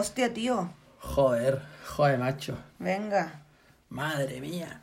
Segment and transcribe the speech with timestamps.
[0.00, 0.70] Hostia, tío.
[0.98, 2.56] Joder, joder, macho.
[2.78, 3.42] Venga.
[3.90, 4.80] Madre mía.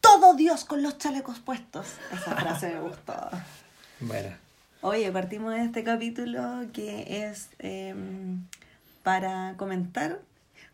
[0.00, 1.88] Todo Dios con los chalecos puestos.
[2.12, 3.14] Esa frase me gustó.
[3.98, 4.36] Bueno,
[4.82, 8.46] Oye, partimos de este capítulo que es em,
[9.02, 10.20] para comentar,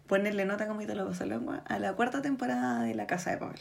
[0.07, 3.61] ponerle nota como lo pasó lengua a la cuarta temporada de La Casa de Papel.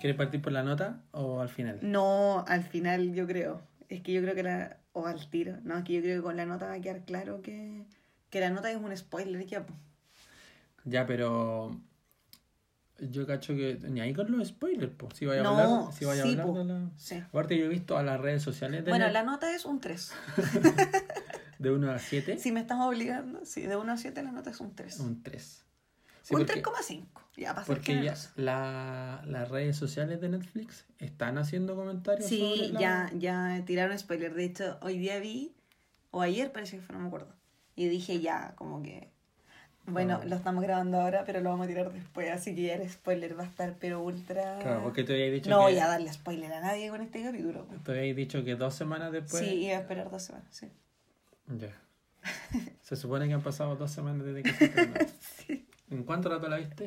[0.00, 1.78] ¿Quieres partir por la nota o al final?
[1.82, 3.62] No, al final yo creo.
[3.88, 4.76] Es que yo creo que la.
[4.92, 5.58] O al tiro.
[5.62, 7.84] No, es que yo creo que con la nota va a quedar claro que,
[8.30, 9.64] que la nota es un spoiler ya.
[10.84, 11.78] Ya, pero.
[12.98, 13.78] Yo cacho que.
[13.88, 15.14] Ni ahí con los spoilers, pues.
[15.16, 15.92] Si vaya a No, hablar.
[15.92, 17.16] Si vaya sí, a hablar la- Sí.
[17.18, 19.80] Aparte, yo he visto a las redes sociales de, Bueno, Net- la nota es un
[19.80, 20.12] 3.
[21.58, 22.36] de 1 a 7.
[22.38, 25.00] Si me estás obligando, sí, de 1 a 7 la nota es un 3.
[25.00, 25.64] Un 3.
[26.22, 27.06] Sí, un porque, 3,5.
[27.36, 32.40] Ya para ser porque ya la- las redes sociales de Netflix están haciendo comentarios sobre
[32.56, 34.34] Sí, la- ya, ya tiraron spoiler.
[34.34, 35.54] De hecho, hoy día vi,
[36.10, 37.34] o ayer parece que fue, no me acuerdo.
[37.76, 39.08] Y dije ya, como que.
[39.86, 40.24] Bueno, Ah.
[40.26, 42.30] lo estamos grabando ahora, pero lo vamos a tirar después.
[42.30, 44.58] Así que ya el spoiler va a estar, pero ultra.
[44.60, 45.62] Claro, porque te había dicho no que.
[45.72, 47.66] voy a darle spoiler a nadie con este capítulo.
[47.84, 49.42] Te había dicho que dos semanas después.
[49.42, 50.68] sí, iba a esperar dos semanas, sí.
[51.48, 51.74] Ya.
[52.82, 54.94] Se supone que han pasado dos semanas desde que se estrenó.
[55.90, 56.86] ¿En cuánto rato la viste?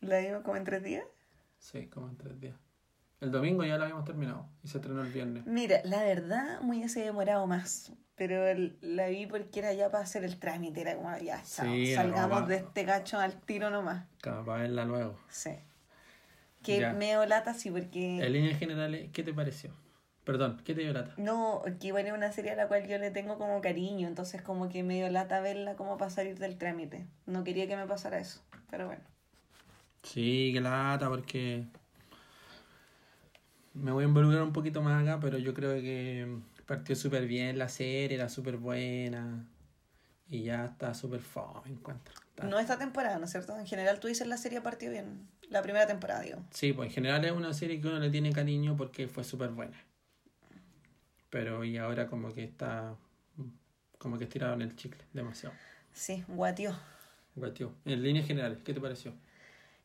[0.00, 1.04] ¿La vimos como en tres días?
[1.58, 2.56] Sí, como en tres días.
[3.20, 5.46] El domingo ya la habíamos terminado y se estrenó el viernes.
[5.46, 7.92] Mira, la verdad, muy hubiese demorado más.
[8.16, 10.80] Pero el- la vi porque era ya para hacer el trámite.
[10.80, 14.04] Era como, ya, chao, Sí, salgamos de este cacho al tiro nomás.
[14.22, 15.18] Para verla luego.
[15.28, 15.50] Sí.
[16.62, 18.18] Que medio lata, sí, porque.
[18.24, 19.70] En líneas generales, ¿qué te pareció?
[20.24, 21.14] Perdón, ¿qué te dio lata?
[21.16, 24.40] No, que igual es una serie a la cual yo le tengo como cariño, entonces
[24.40, 27.06] como que medio lata verla como para salir del trámite.
[27.26, 28.40] No quería que me pasara eso,
[28.70, 29.02] pero bueno.
[30.04, 31.64] Sí, que lata, porque
[33.74, 37.58] me voy a involucrar un poquito más acá, pero yo creo que partió súper bien
[37.58, 39.48] la serie, era súper buena
[40.28, 42.14] y ya está súper fome, encuentro.
[42.30, 43.58] Está- No esta temporada, ¿no es cierto?
[43.58, 45.28] En general tú dices la serie partió bien.
[45.48, 46.38] La primera temporada, digo.
[46.50, 49.50] Sí, pues en general es una serie que uno le tiene cariño porque fue súper
[49.50, 49.76] buena.
[51.32, 52.94] Pero y ahora como que está,
[53.96, 55.54] como que estiraron el chicle demasiado.
[55.94, 56.78] Sí, guatio.
[57.34, 57.74] Guatio.
[57.86, 59.14] En líneas generales, ¿qué te pareció?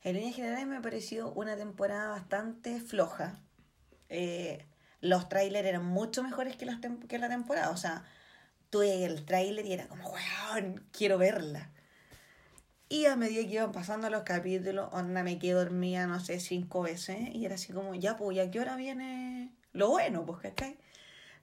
[0.04, 3.40] En líneas generales me pareció una temporada bastante floja.
[4.10, 4.66] Eh,
[5.00, 7.70] los trailers eran mucho mejores que, las que la temporada.
[7.70, 8.04] O sea,
[8.70, 11.72] tuve el tráiler y era como, weón, quiero verla.
[12.90, 16.82] Y a medida que iban pasando los capítulos, onda me quedé dormida, no sé, cinco
[16.82, 17.34] veces.
[17.34, 20.26] Y era así como, ya, pues, ¿y a qué hora viene lo bueno?
[20.26, 20.78] Pues, ¿cachai?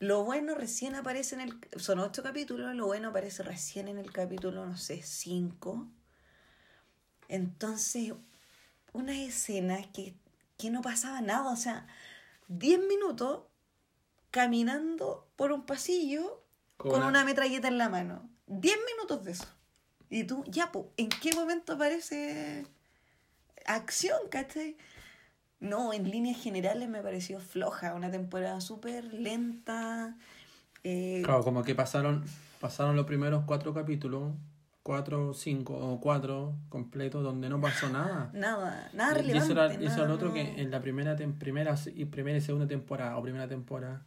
[0.05, 1.59] Lo bueno recién aparece en el...
[1.77, 5.89] Son ocho capítulos, lo bueno aparece recién en el capítulo, no sé, cinco.
[7.29, 8.13] Entonces,
[8.93, 10.15] unas escenas que,
[10.59, 11.87] que no pasaba nada, o sea,
[12.49, 13.45] 10 minutos
[14.31, 16.43] caminando por un pasillo
[16.77, 17.25] Con con, una- una...
[17.25, 18.29] metralleta en la mano.
[18.47, 19.47] 10 minutos de eso.
[20.11, 22.67] Y tú, ya, po, ¿en qué momento aparece
[23.65, 24.77] acción, cachai?
[25.65, 30.17] No, en líneas generales me pareció floja, una temporada súper lenta.
[30.85, 32.25] eh, Claro, como que pasaron,
[32.61, 34.33] pasaron los primeros cuatro capítulos,
[34.83, 38.31] cuatro, cinco o cuatro completos donde no pasó nada.
[38.35, 39.39] Nada, nada Y relevante.
[39.39, 40.35] eso era, eso nada, era lo otro no.
[40.35, 44.03] que en la primera, tem- primera y primera y segunda temporada o primera temporada,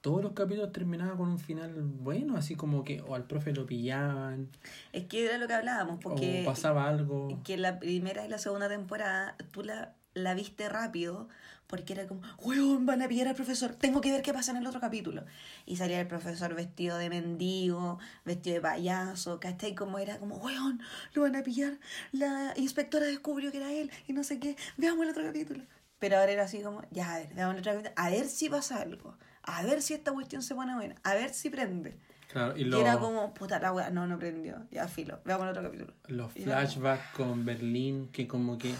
[0.00, 3.66] todos los capítulos terminaban con un final bueno, así como que o al profe lo
[3.66, 4.48] pillaban,
[4.92, 7.40] Es que era lo que hablábamos, porque o pasaba algo.
[7.44, 11.28] que la primera y la segunda temporada tú la, la viste rápido
[11.66, 14.56] porque era como, weón, van a pillar al profesor, tengo que ver qué pasa en
[14.56, 15.24] el otro capítulo.
[15.66, 19.76] Y salía el profesor vestido de mendigo, vestido de payaso, ¿cachai?
[19.76, 20.80] Como era como, weón,
[21.14, 21.78] lo van a pillar,
[22.10, 25.62] la inspectora descubrió que era él y no sé qué, veamos el otro capítulo.
[26.00, 28.48] Pero ahora era así como, ya, a ver, veamos el otro capítulo, a ver si
[28.48, 31.96] pasa algo, a ver si esta cuestión se pone buena, a ver si prende.
[32.32, 35.62] Claro, y era como, puta la weá, no, no prendió, ya filo, veamos el otro
[35.62, 35.92] capítulo.
[36.08, 38.74] los como- flashbacks con Berlín, que como que...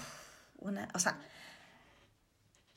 [0.59, 1.19] una, o sea,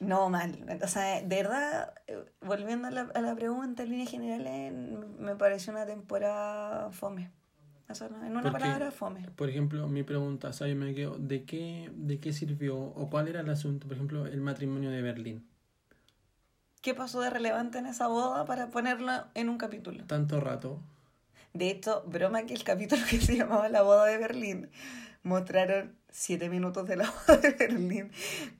[0.03, 4.09] no mal, o sea, de verdad, eh, volviendo a la, a la pregunta en líneas
[4.09, 4.73] generales,
[5.19, 7.31] me pareció una temporada fome.
[8.01, 9.27] En una Porque, palabra, fome.
[9.35, 13.09] Por ejemplo, mi pregunta, o sea, yo me quedo, ¿de qué, ¿de qué sirvió o
[13.09, 13.87] cuál era el asunto?
[13.87, 15.47] Por ejemplo, el matrimonio de Berlín.
[16.81, 20.05] ¿Qué pasó de relevante en esa boda para ponerlo en un capítulo?
[20.05, 20.79] Tanto rato.
[21.53, 24.69] De hecho, broma que el capítulo que se llamaba La boda de Berlín,
[25.23, 28.11] mostraron siete minutos de la boda de Berlín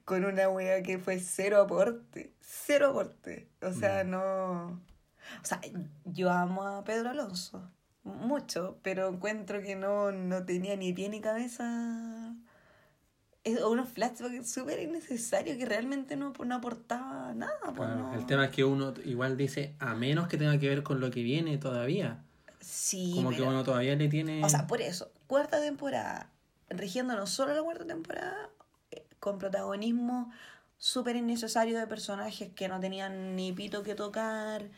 [0.06, 2.34] con una wea que fue cero aporte.
[2.42, 3.50] Cero aporte.
[3.62, 4.10] O sea, Mm.
[4.10, 4.82] no.
[5.42, 5.62] O sea,
[6.06, 7.70] yo amo a Pedro Alonso.
[8.04, 12.36] mucho, pero encuentro que no, no tenía ni pie ni cabeza.
[13.46, 17.54] Es unos flashbacks súper innecesarios que realmente no, no aportaba nada.
[17.62, 18.14] pues, Claro, no.
[18.16, 21.12] El tema es que uno igual dice, a menos que tenga que ver con lo
[21.12, 22.24] que viene todavía.
[22.62, 24.44] Sí, Como que uno todavía le tiene...
[24.44, 26.30] O sea, por eso, cuarta temporada,
[26.78, 28.50] rigiéndonos solo la cuarta temporada,
[28.92, 30.32] eh, con protagonismo
[30.78, 34.70] súper innecesario de personajes que no tenían ni pito que tocar,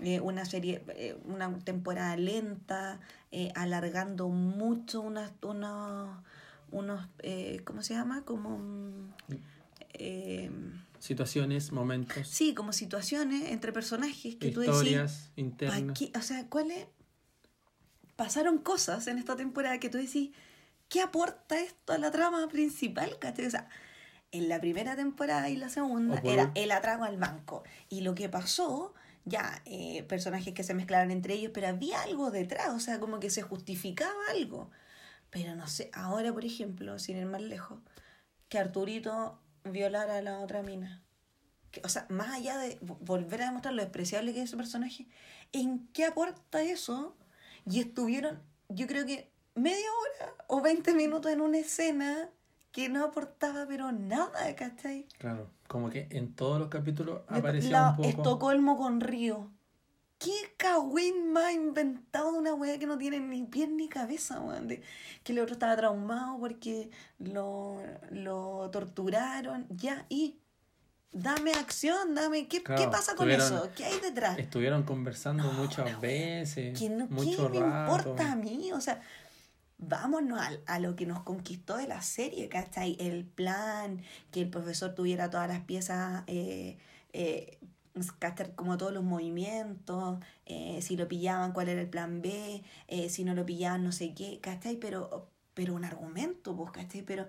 [0.00, 2.98] eh, una serie, eh, una temporada lenta,
[3.30, 6.18] eh, alargando mucho unas, unos,
[6.72, 7.06] unos
[7.64, 8.24] ¿cómo se llama?
[8.24, 8.58] Como...
[9.94, 10.50] eh,
[10.98, 14.74] Situaciones, momentos, sí, como situaciones entre personajes que tú decís...
[14.76, 15.98] historias ¿Pa' internas.
[16.16, 16.86] O sea, ¿cuáles?
[18.14, 20.30] Pasaron cosas en esta temporada que tú decís,
[20.92, 23.18] ¿qué aporta esto a la trama principal?
[23.18, 23.46] ¿cachai?
[23.46, 23.66] O sea,
[24.30, 27.62] en la primera temporada y la segunda era el atraco al banco.
[27.88, 28.92] Y lo que pasó,
[29.24, 33.20] ya, eh, personajes que se mezclaron entre ellos, pero había algo detrás, o sea, como
[33.20, 34.70] que se justificaba algo.
[35.30, 37.78] Pero no sé, ahora, por ejemplo, sin ir más lejos,
[38.50, 41.02] que Arturito violara a la otra mina.
[41.70, 44.58] Que, o sea, más allá de vo- volver a demostrar lo despreciable que es ese
[44.58, 45.06] personaje,
[45.52, 47.16] ¿en qué aporta eso?
[47.64, 52.28] Y estuvieron, yo creo que media hora o 20 minutos en una escena
[52.70, 55.06] que no aportaba pero nada, ¿cachai?
[55.18, 58.08] Claro, como que en todos los capítulos aparecía la- un poco...
[58.08, 59.50] Estocolmo con Río.
[60.18, 64.68] ¿Qué cagüín más inventado de una weá que no tiene ni pies ni cabeza, weón?
[64.68, 69.66] Que el otro estaba traumado porque lo, lo torturaron.
[69.68, 70.38] Ya, y
[71.10, 72.46] dame acción, dame.
[72.46, 73.68] ¿Qué, Claro, ¿qué pasa con eso?
[73.76, 74.38] ¿Qué hay detrás?
[74.38, 78.70] Estuvieron conversando muchas veces, que no, mucho ¿Qué me importa a mí?
[78.72, 79.02] O sea,
[79.82, 82.96] vámonos a, a lo que nos conquistó de la serie, ¿cachai?
[83.00, 86.78] El plan, que el profesor tuviera todas las piezas, eh,
[87.12, 87.58] eh,
[88.56, 93.24] como todos los movimientos, eh, si lo pillaban, cuál era el plan B, eh, si
[93.24, 94.76] no lo pillaban, no sé qué, ¿cachai?
[94.76, 97.02] Pero, pero un argumento, pues, ¿cachai?
[97.02, 97.28] Pero,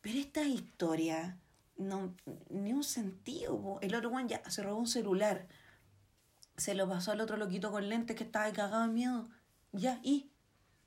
[0.00, 1.38] pero esta historia,
[1.76, 2.14] no,
[2.50, 3.78] ni un sentido, po.
[3.82, 5.46] El otro one ya se robó un celular
[6.56, 9.28] se lo pasó al otro loquito con lentes que estaba ahí cagado en miedo.
[9.72, 10.30] Ya, ¿y?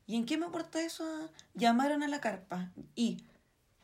[0.08, 1.04] ¿Y en qué me aporta eso?
[1.54, 2.72] Llamaron a la carpa.
[2.96, 3.18] ¿Y?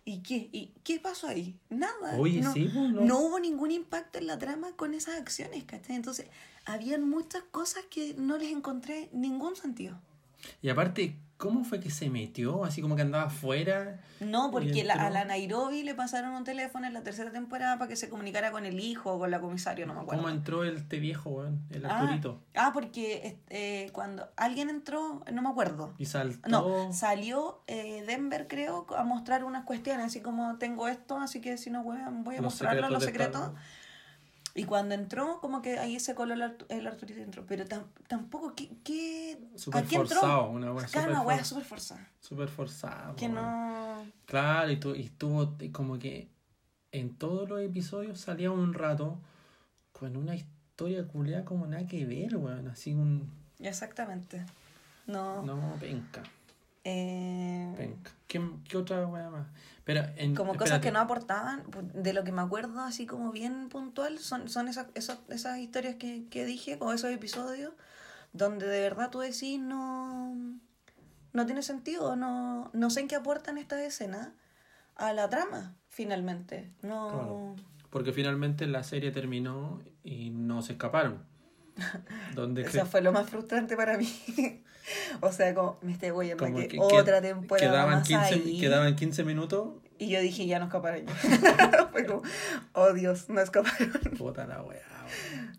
[0.07, 0.49] ¿Y qué?
[0.53, 1.61] ¿Y qué pasó ahí?
[1.69, 2.17] Nada.
[2.19, 2.89] Oye, no, sí, no.
[2.89, 5.97] no hubo ningún impacto en la trama con esas acciones, ¿cachai?
[5.97, 6.27] Entonces,
[6.65, 10.01] habían muchas cosas que no les encontré ningún sentido.
[10.63, 12.65] Y aparte, ¿cómo fue que se metió?
[12.65, 14.01] Así como que andaba afuera.
[14.21, 17.89] No, porque la- a la Nairobi le pasaron un teléfono en la tercera temporada para
[17.89, 20.23] que se comunicara con el hijo o con la comisaria, no me acuerdo.
[20.23, 21.61] ¿Cómo entró el, este viejo, weón?
[21.71, 22.41] El Ah, Arturito.
[22.55, 25.93] Ah, porque eh, cuando alguien entró, no me acuerdo.
[25.99, 26.49] Y saltó.
[26.49, 31.59] No, salió eh, Denver, creo, a mostrar unas cuestiones, así como tengo esto, así que
[31.59, 33.51] si no voy a, voy a Los mostrarlo, secretos los secretos.
[34.57, 37.45] Y cuando entró, como que ahí se coló el, el Arturito y entró.
[37.47, 40.17] Pero tam- tampoco, ¿qué, qué, Súper ¿a qué entró?
[40.21, 42.09] forzado, una wea Claro, súper una wea súper forzada.
[42.21, 43.17] Súper forzado.
[43.17, 44.05] Que no...
[44.27, 46.29] Claro, y, tu- y estuvo y como que
[46.93, 49.19] en todos los episodios salía un rato
[49.93, 52.69] con una historia culiada como nada que ver, weón.
[52.69, 53.29] Así un.
[53.59, 54.45] Exactamente.
[55.09, 55.43] No.
[55.43, 56.23] No, penca,
[56.85, 57.97] eh.
[58.27, 59.47] ¿Qué, qué otra weá más?
[59.85, 63.33] Pero en, como cosas que no aportaban, pu- de lo que me acuerdo así como
[63.33, 67.73] bien puntual, son, son esas, esas, esas historias que, que dije, o esos episodios,
[68.33, 70.35] donde de verdad tú decís no,
[71.33, 74.31] no tiene sentido, no, no sé en qué aportan estas escenas
[74.97, 76.71] a la trama, finalmente.
[76.83, 77.57] No, Claro.
[77.91, 81.23] Porque finalmente la serie terminó y no se escaparon.
[82.35, 84.09] Donde eso fue lo más frustrante para mí.
[85.21, 88.61] o sea, como me estoy como que, que- otra temporada quedaban más 15, ahí.
[88.61, 89.69] quedaban 15 minutos.
[89.99, 91.07] Y yo dije, ya no escaparon.
[91.93, 92.23] fue como,
[92.73, 93.93] oh Dios, no escaparon.
[94.19, 94.83] Puta la weá.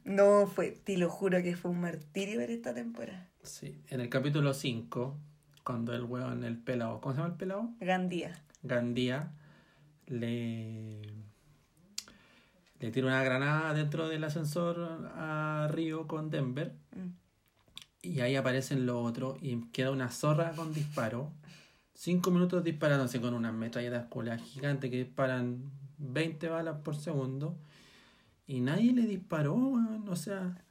[0.03, 3.29] No, fue, te lo juro que fue un martirio ver esta temporada.
[3.43, 3.81] Sí.
[3.89, 5.17] En el capítulo 5,
[5.63, 7.69] cuando el weón, el pelado, ¿cómo se llama el pelado?
[7.79, 8.41] Gandía.
[8.61, 9.31] Gandía
[10.07, 11.01] le,
[12.85, 17.09] le tira una granada dentro del ascensor a Río con Denver Mm.
[18.03, 21.31] y ahí aparecen los otros y queda una zorra con disparo.
[21.95, 24.05] Cinco minutos disparándose con unas metralletas
[24.43, 25.63] gigantes que disparan
[25.97, 27.57] 20 balas por segundo
[28.45, 29.55] y nadie le disparó,
[30.07, 30.61] o sea,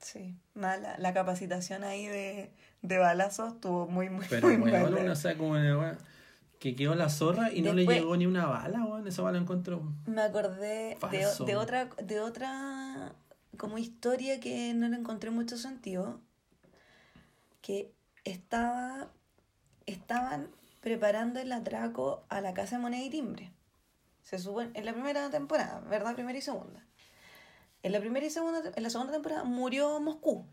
[0.00, 0.36] Sí.
[0.54, 0.96] Mala.
[0.98, 2.50] La capacitación ahí de,
[2.82, 4.88] de balazos estuvo muy, muy, pero muy mala.
[5.00, 5.98] uno sabe como una weá
[6.58, 9.82] que quedó la zorra y no le llegó ni una bala, weón, esa bala encontró.
[10.06, 10.98] Me acordé
[11.46, 13.14] de, otra, de otra
[13.56, 16.20] como historia que no le encontré mucho sentido.
[17.60, 17.92] Que
[18.24, 19.08] estaba,
[19.86, 20.48] estaban
[20.80, 23.52] preparando el atraco a la casa de moneda y timbre.
[24.22, 26.14] Se supone, en la primera temporada, ¿verdad?
[26.14, 26.84] Primera y segunda.
[27.82, 30.44] En la primera y segunda, en la segunda temporada murió Moscú.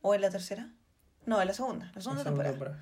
[0.00, 0.70] ¿O en la tercera?
[1.26, 2.50] No, en la segunda, la segunda La segunda temporada.
[2.52, 2.78] temporada.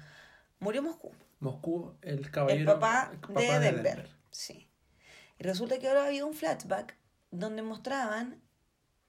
[0.60, 1.12] Murió Moscú.
[1.42, 2.74] Moscú, el El caballero.
[2.74, 4.08] papá, el papá de, Denver.
[4.30, 4.68] Sí.
[5.38, 6.96] Y resulta que ahora había un flashback
[7.30, 8.40] donde mostraban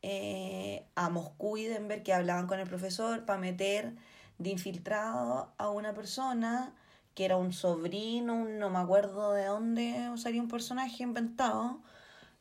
[0.02, 3.94] eh, a Moscú y Denver que hablaban con el profesor para meter
[4.38, 6.74] de infiltrado a una persona
[7.16, 11.82] que era un sobrino, un- no me acuerdo de dónde salía un personaje inventado,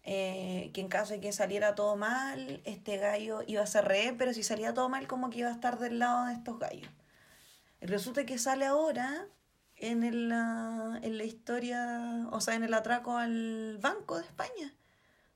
[0.02, 4.14] eh, que en caso de que saliera todo mal, este gallo iba a ser re,
[4.18, 6.88] pero si salía todo mal, como que iba a estar del lado de estos gallos.
[7.80, 9.26] Resulta que sale ahora
[9.82, 14.72] en, el, ah, en la historia, o sea, en el atraco al Banco de España,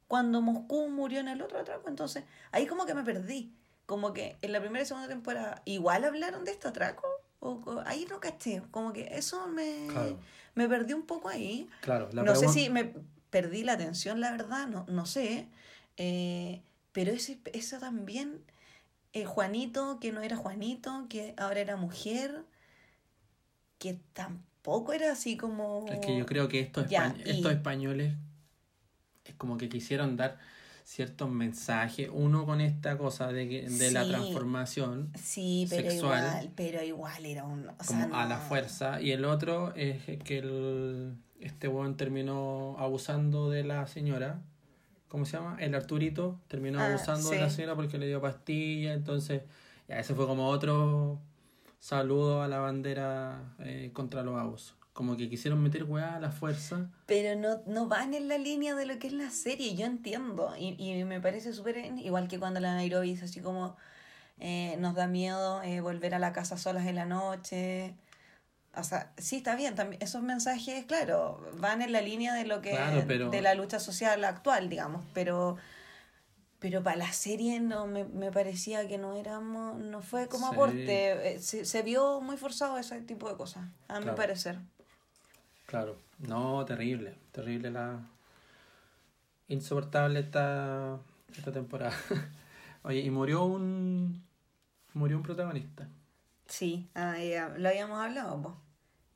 [0.09, 1.89] cuando Moscú murió en el otro atraco.
[1.89, 3.53] Entonces, ahí como que me perdí.
[3.87, 7.07] Como que en la primera y segunda temporada igual hablaron de este atraco.
[7.41, 8.63] O, o- ahí no caché.
[8.71, 10.19] Como que eso me, Claro.
[10.55, 11.69] me perdí un poco ahí.
[11.83, 12.95] Claro, la no sé si me
[13.31, 15.49] perdí la atención, la verdad, no, no sé.
[15.97, 16.63] Eh,
[16.93, 18.43] pero ese, eso también,
[19.13, 22.45] eh, Juanito, que no era Juanito, que ahora era mujer,
[23.79, 25.85] que tampoco era así como...
[25.89, 28.15] Es que yo creo que estos, Ya, españ- y- estos españoles
[29.25, 30.39] es como que quisieron dar
[30.85, 32.09] ciertos mensajes.
[32.13, 36.23] Uno con esta cosa de, que, de la transformación Sí, pero sexual.
[36.25, 37.69] igual, pero igual era un...
[37.69, 39.01] o como sea, a la fuerza.
[39.01, 44.41] Y el otro es que el, este weón terminó abusando de la señora.
[45.09, 45.57] ¿Cómo se llama?
[45.61, 48.93] El Arturito terminó Ah, abusando de la señora porque le dio pastilla.
[48.93, 49.43] Entonces,
[49.89, 51.21] ya ese fue como otro
[51.79, 54.75] saludo a la bandera eh, contra los abusos.
[54.93, 56.89] Como que quisieron meter weá a la fuerza.
[57.05, 60.55] Pero no, no van en la línea de lo que es la serie, yo entiendo.
[60.59, 61.77] Y, y me parece súper...
[61.99, 63.77] Igual que cuando la Nairobi dice así como...
[64.39, 67.95] eh, nos da miedo eh, volver a la casa solas en la noche.
[68.75, 69.75] O sea, sí, está bien.
[69.75, 72.71] También, esos mensajes, claro, van en la línea de lo que...
[72.71, 75.05] Claro, pero- De la lucha social actual, digamos.
[75.13, 75.59] Pero...
[76.59, 80.55] Pero para la serie no me, me parecía que no éramos, no fue como Sí.
[80.55, 81.35] aporte.
[81.35, 84.59] Eh, Se, se vio muy forzado ese tipo de cosas, a mi parecer.
[85.67, 88.01] Claro, no, terrible, terrible la...
[89.49, 90.99] Insoportable esta,
[91.37, 91.95] esta temporada.
[92.83, 94.25] Oye, y murió un...
[94.95, 95.89] Murió un protagonista.
[96.49, 98.57] Sí, ah, ya, lo habíamos hablado, po.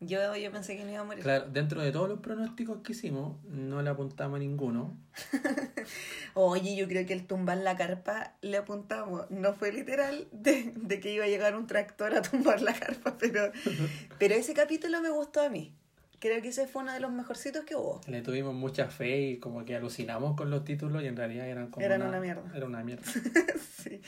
[0.02, 1.22] Yo, yo pensé que no iba a morir.
[1.22, 4.96] Claro, dentro de todos los pronósticos que hicimos, no le apuntamos a ninguno.
[6.34, 9.30] Oye, yo creo que el tumbar la carpa le apuntamos.
[9.30, 13.18] No fue literal de, de que iba a llegar un tractor a tumbar la carpa,
[13.18, 13.52] pero,
[14.18, 15.74] pero ese capítulo me gustó a mí.
[16.20, 18.00] Creo que ese fue uno de los mejorcitos que hubo.
[18.06, 21.70] Le tuvimos mucha fe y como que alucinamos con los títulos y en realidad eran
[21.70, 22.42] como Eran una mierda.
[22.54, 23.04] Era una mierda.
[23.82, 24.02] sí,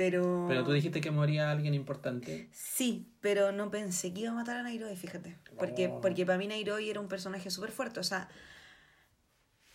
[0.00, 0.46] pero...
[0.48, 2.48] Pero tú dijiste que moría alguien importante.
[2.54, 5.36] Sí, pero no pensé que iba a matar a Nairobi, fíjate.
[5.58, 6.00] Porque, No.
[6.00, 8.00] porque para mí Nairobi era un personaje súper fuerte.
[8.00, 8.30] O sea,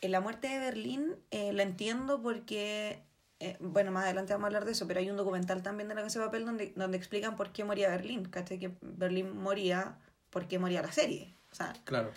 [0.02, 3.04] en la muerte de Berlín eh, la entiendo porque,
[3.40, 5.94] eh, bueno, más adelante vamos a hablar de eso, pero hay un documental también de
[5.94, 8.26] la Casa de Papel donde, donde explican por qué moría Berlín.
[8.26, 8.58] ¿Cachai?
[8.58, 10.00] Que Berlín moría
[10.32, 11.36] porque moría la serie.
[11.52, 12.12] O sea, Claro.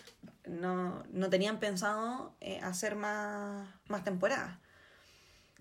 [0.47, 4.57] no, no tenían pensado eh, hacer más, más temporadas.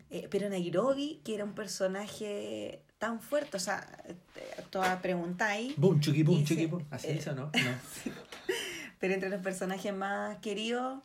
[0.09, 3.85] Eh, pero Nairobi, que era un personaje tan fuerte, o sea,
[4.33, 6.85] te- toda preguntáis, Boom, chuki, boom, chuki, boom.
[6.91, 7.51] Así eh, dice, ¿no?
[7.53, 8.11] No.
[8.99, 11.03] pero entre los personajes más queridos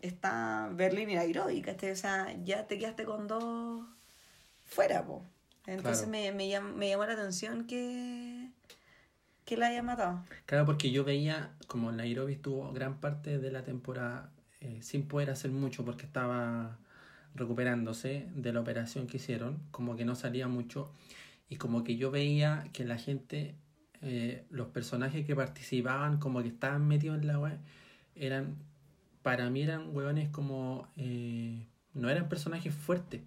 [0.00, 1.90] está Berlín y Nairobi, ¿cachai?
[1.92, 3.84] O sea, ya te quedaste con dos
[4.66, 5.22] fuera, po.
[5.66, 6.10] Entonces Claro.
[6.10, 8.50] me, me, llam- me llamó la atención que,
[9.46, 10.22] que la haya matado.
[10.44, 15.30] Claro, porque yo veía como Nairobi estuvo gran parte de la temporada eh, sin poder
[15.30, 16.76] hacer mucho porque estaba
[17.34, 20.90] recuperándose de la operación que hicieron, como que no salía mucho
[21.48, 23.54] y como que yo veía que la gente,
[24.02, 27.58] eh, los personajes que participaban, como que estaban metidos en la web,
[28.14, 28.56] eran,
[29.22, 33.20] para mí eran hueones como, eh, no eran personajes fuertes,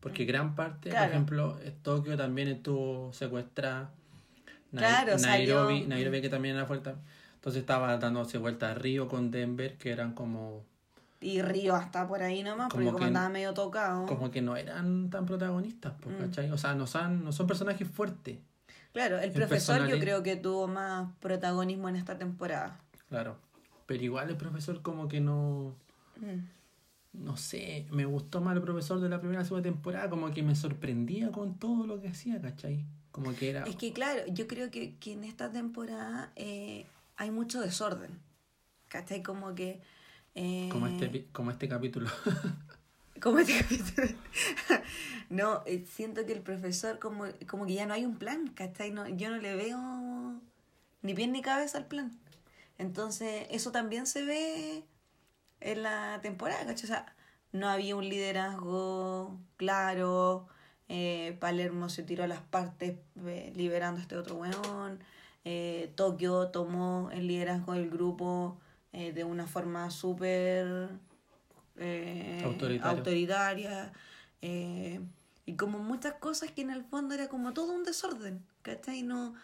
[0.00, 1.04] porque gran parte, Claro.
[1.06, 3.92] por ejemplo, eh, Tokio también estuvo secuestrada.
[4.70, 6.94] Claro, Nairobi, salió- Nairobi que también era fuerte.
[7.34, 10.64] Entonces estaba dándose vuelta a Río con Denver, que eran como,
[11.26, 14.06] Y Río hasta por ahí nomás, porque Como como que- andaba medio tocado.
[14.06, 16.20] como que no eran tan protagonistas, pues, Mm.
[16.20, 16.50] ¿cachai?
[16.52, 18.38] O sea, no son, no son personajes fuertes,
[18.92, 22.78] Claro, el El profesor yo creo que tuvo más protagonismo en esta temporada.
[23.08, 23.36] claro.
[23.86, 25.74] Pero igual el profesor como que no,
[26.20, 27.24] Mm.
[27.24, 30.54] no sé, me gustó más el profesor de la primera segunda temporada, como que me
[30.54, 32.84] sorprendía con todo lo que hacía, ¿cachai?
[33.10, 33.64] Como que era...
[33.64, 38.18] Es que claro, yo creo que, que en esta temporada eh, hay mucho desorden.
[38.88, 39.22] ¿Cachai?
[39.22, 39.80] Como que...
[40.36, 42.08] eh, Como este, pi- como este capítulo.
[43.20, 44.06] como este capítulo.
[45.30, 48.90] no, eh, siento que el profesor como, como que ya no hay un plan, ¿cachai?
[48.92, 50.40] No, yo no le veo
[51.02, 52.16] ni pie ni cabeza al plan.
[52.78, 54.84] Entonces, eso también se ve
[55.60, 56.84] en la temporada, ¿cachai?
[56.84, 57.16] O sea,
[57.52, 60.46] no había un liderazgo claro,
[60.88, 62.94] Eh, Palermo se tiró a las partes
[63.26, 65.00] eh, liberando a este otro weón.
[65.44, 68.56] Eh, Tokio tomó el liderazgo del grupo
[68.92, 70.88] eh, de una forma súper
[71.76, 72.40] eh,
[72.96, 73.92] autoritaria.
[74.42, 75.00] eh,
[75.48, 78.44] y como muchas cosas que en el fondo era como todo un desorden.
[78.62, 79.02] ¿Cachai?
[79.02, 79.34] No,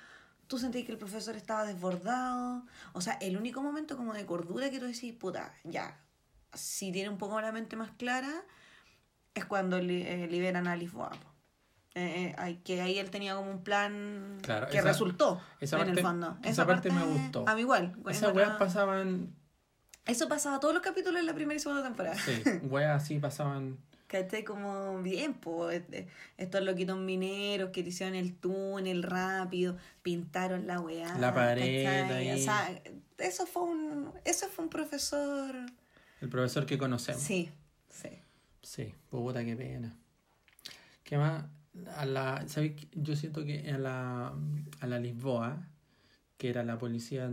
[0.48, 2.66] tú sentías que el profesor estaba desbordado.
[2.92, 6.00] O sea, el único momento como de cordura que tú decís, puta, ya,
[6.54, 8.32] si tiene un poco la mente más clara,
[9.34, 11.12] es cuando li- liberan a Lisboa.
[11.94, 15.90] Eh, eh, que ahí él tenía como un plan Claro, que esa- resultó esa en
[15.90, 16.38] el fondo.
[16.42, 17.46] esa parte me gustó.
[17.46, 17.94] A mí igual.
[18.08, 19.34] Esas weas pasaban.
[20.06, 22.16] Eso pasaba todos los capítulos en la primera y segunda temporada.
[22.16, 23.78] Sí, weas así pasaban.
[24.06, 24.42] ¿Cachai?
[24.44, 25.82] Como bien, pues
[26.36, 31.16] estos loquitos mineros que hicieron el túnel rápido, pintaron la weá.
[31.18, 32.34] La pared.
[32.34, 32.78] O sea,
[33.18, 35.54] eso fue un, eso fue un profesor.
[36.20, 37.22] El profesor que conocemos.
[37.22, 37.50] Sí,
[37.88, 38.08] sí.
[38.62, 39.94] Sí, puta, qué pena.
[41.04, 41.44] ¿Qué más?
[41.96, 42.74] A la, ¿sabes?
[42.92, 44.34] Yo siento que a la,
[44.80, 45.68] a la Lisboa,
[46.36, 47.32] que era la policía,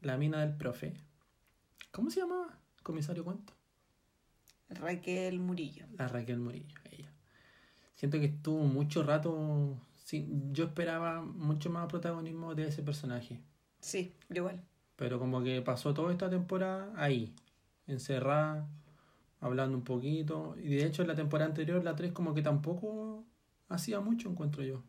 [0.00, 0.94] la mina del profe,
[1.90, 2.58] ¿cómo se llamaba?
[2.82, 3.52] ¿Comisario cuánto?
[4.68, 5.86] Raquel Murillo.
[5.98, 7.10] La Raquel Murillo, ella.
[7.94, 9.76] Siento que estuvo mucho rato.
[10.04, 13.40] Sí, yo esperaba mucho más protagonismo de ese personaje.
[13.80, 14.62] Sí, igual.
[14.96, 17.34] Pero como que pasó toda esta temporada ahí,
[17.86, 18.68] encerrada,
[19.40, 20.56] hablando un poquito.
[20.62, 23.24] Y de hecho en la temporada anterior, la 3, como que tampoco
[23.70, 24.82] hacía mucho, encuentro yo.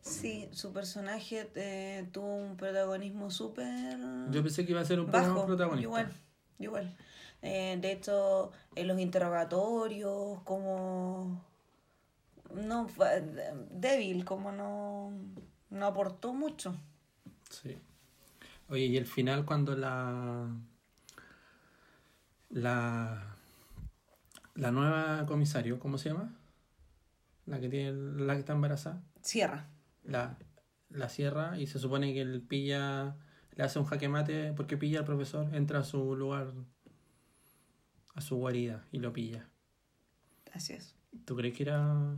[0.00, 3.98] Sí, su personaje eh, tuvo un protagonismo súper
[4.30, 5.46] Yo pensé que iba a ser un bajo.
[5.46, 5.82] protagonista.
[5.82, 6.12] Igual,
[6.58, 6.96] igual.
[7.42, 11.44] Eh, de hecho, en los interrogatorios, como
[12.54, 13.22] no fue
[13.70, 15.12] débil, como no,
[15.70, 16.74] no aportó mucho.
[17.50, 17.76] Sí.
[18.70, 20.48] Oye, y el final cuando la.
[22.50, 23.34] La.
[24.54, 26.34] La nueva comisario, ¿cómo se llama?
[27.48, 29.02] La que tiene la que está embarazada.
[29.22, 29.68] Cierra.
[30.04, 30.36] La,
[30.90, 33.16] la cierra y se supone que él pilla.
[33.56, 36.52] Le hace un jaque mate porque pilla al profesor, entra a su lugar.
[38.14, 39.48] a su guarida y lo pilla.
[40.52, 40.94] Así es.
[41.24, 42.16] ¿Tú crees que era.?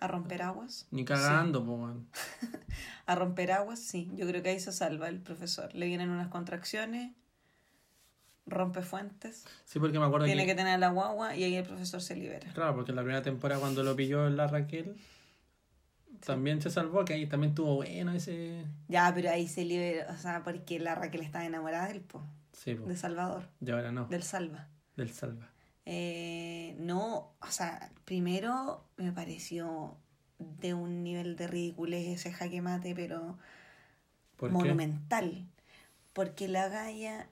[0.00, 0.86] A romper aguas.
[0.90, 2.08] Ni cagando, po, weón.
[3.06, 4.10] A romper aguas, sí.
[4.14, 5.74] Yo creo que ahí se salva el profesor.
[5.74, 7.12] Le vienen unas contracciones,
[8.46, 12.00] rompe fuentes, Sí, porque me acuerdo tiene que tener la guagua y ahí el profesor
[12.02, 12.52] se libera.
[12.52, 14.96] Claro, porque en la primera temporada cuando lo pilló la Raquel,
[16.24, 18.64] también se salvó, que ahí también tuvo bueno ese...
[18.88, 22.22] Ya, pero ahí se libera, o sea, porque la Raquel estaba enamorada del po,
[22.52, 22.86] Sí, po.
[22.86, 24.68] de Salvador, y ahora no, del Salva.
[24.96, 25.48] del Salva.
[25.86, 29.96] Eh, no, o sea, primero me pareció
[30.38, 33.38] de un nivel de ridiculez ese jaque mate, pero
[34.36, 34.54] ¿Por qué?
[34.54, 35.46] monumental.
[36.12, 37.28] Porque la Gaia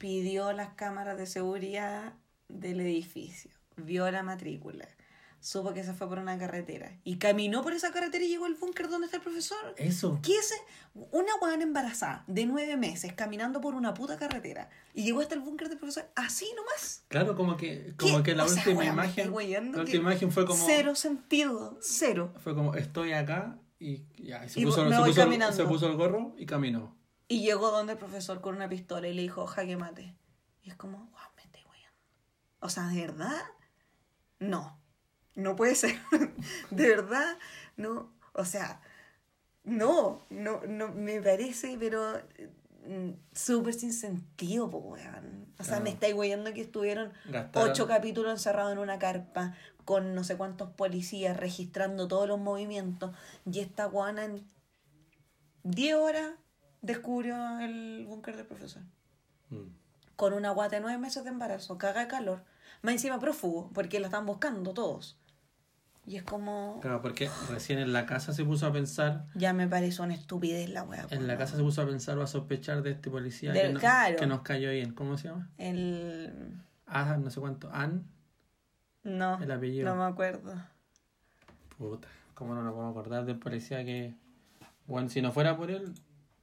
[0.00, 2.14] pidió las cámaras de seguridad
[2.48, 4.88] del edificio, vio la matrícula,
[5.40, 8.54] supo que se fue por una carretera y caminó por esa carretera y llegó al
[8.54, 9.74] búnker donde está el profesor.
[9.76, 10.54] Eso, ¿Qué es?
[10.94, 15.42] Una huevona embarazada de nueve meses caminando por una puta carretera y llegó hasta el
[15.42, 17.04] búnker del profesor así nomás.
[17.08, 18.22] claro, como que, como ¿Qué?
[18.22, 22.32] que la O sea, última imagen, la última imagen fue como, Cero sentido, cero.
[22.42, 25.96] fue como, estoy acá y ya, y se, Y puso, se, puso se puso el
[25.96, 26.99] gorro y caminó.
[27.30, 30.16] Y llegó donde el profesor con una pistola y le dijo, jaque mate.
[30.64, 31.96] Y es como, wow, me estoy weyando.
[32.58, 33.40] O sea, ¿de verdad?
[34.40, 34.76] No.
[35.36, 35.96] No puede ser.
[36.70, 37.38] ¿De verdad?
[37.76, 38.12] No.
[38.32, 38.80] O sea,
[39.62, 40.26] no.
[40.28, 42.20] No, no me parece, pero
[42.84, 45.54] mm, súper sin sentido, po, weón.
[45.60, 50.16] O sea, me estáis weyando que estuvieron Gastaron- ocho capítulos encerrados en una carpa con
[50.16, 53.14] no sé cuántos policías registrando todos los movimientos.
[53.48, 54.44] Y esta guana en
[55.62, 56.32] 10 horas
[56.82, 58.82] descubrió el búnker del profesor.
[59.50, 59.64] Mm.
[60.16, 62.42] Con una guata de nueve meses de embarazo, caga de calor.
[62.82, 65.18] Más encima prófugo, porque la están buscando todos.
[66.06, 66.78] Y es como.
[66.80, 70.68] Claro, porque recién en la casa se puso a pensar, Ya me parece una estupidez
[70.70, 71.06] la wea.
[71.10, 73.72] en la casa se puso a pensar o a sospechar de este policía Del que,
[73.74, 74.16] no- caro.
[74.16, 74.92] que nos cayó bien.
[74.94, 75.50] ¿Cómo se llama?
[75.58, 76.54] El.
[76.86, 77.70] Ah, no sé cuánto.
[77.72, 78.04] Ann.
[79.02, 79.40] No.
[79.42, 79.88] El apellido.
[79.88, 80.54] No me acuerdo.
[81.78, 84.14] Puta, ¿cómo no nos podemos acordar del policía que,
[84.86, 85.94] bueno, si no fuera por él,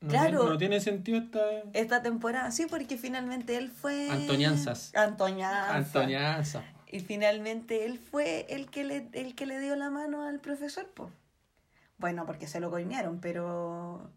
[0.01, 0.39] no, Claro.
[0.39, 1.39] tiene, no tiene sentido esta...
[1.73, 4.09] Esta temporada, sí, porque finalmente él fue.
[4.09, 4.93] Antoñanzas.
[4.95, 5.95] Antoñanzas.
[5.95, 6.63] Antoñaza.
[6.89, 10.89] Y finalmente él fue el que le, el que le dio la mano al profesor,
[10.93, 11.09] pues.
[11.97, 14.09] Bueno, porque se lo coimearon, pero.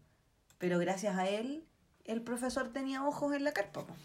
[0.59, 1.63] Pero gracias a él,
[2.05, 3.95] el profesor tenía ojos en la carpa, po.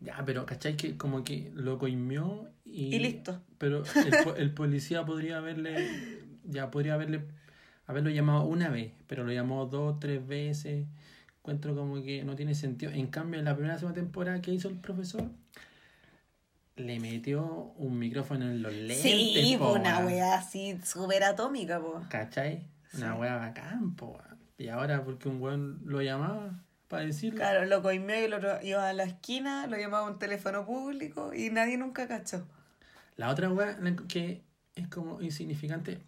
[0.00, 0.76] Ya, pero ¿cachai?
[0.76, 2.94] Que como que lo coimió y...
[2.94, 3.40] Y listo.
[3.58, 6.20] Pero el, el policía podría haberle...
[6.44, 7.24] Ya, podría haberle...
[7.86, 10.86] Haberlo llamado una vez, pero lo llamó dos, tres veces.
[11.44, 12.90] Encuentro como que no tiene sentido.
[12.92, 15.24] En cambio, en la primera segunda temporada que hizo el profesor,
[16.76, 17.44] le metió
[17.76, 19.02] un micrófono en los lentes.
[19.02, 20.06] Sí, po, una weón.
[20.06, 22.02] weá así súper atómica, po.
[22.08, 22.66] ¿Cachai?
[22.96, 23.20] Una Sí.
[23.20, 24.18] wea bacán, po.
[24.56, 27.36] Y ahora porque un weón lo llamaba para decirlo.
[27.40, 30.64] Claro, lo coimió y el otro iba a la esquina, lo llamaba a un teléfono
[30.64, 32.46] público y nadie nunca cachó.
[33.18, 33.76] La otra wea
[34.08, 34.40] que
[34.76, 35.98] es como insignificante,